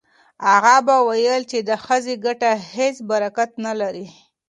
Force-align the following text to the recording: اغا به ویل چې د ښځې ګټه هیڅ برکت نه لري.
اغا 0.55 0.77
به 0.85 0.95
ویل 1.07 1.41
چې 1.51 1.59
د 1.69 1.71
ښځې 1.85 2.15
ګټه 2.25 2.51
هیڅ 2.73 2.95
برکت 3.11 3.49
نه 3.65 3.73
لري. 3.81 4.07